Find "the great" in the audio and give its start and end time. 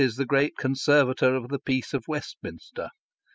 0.23-0.57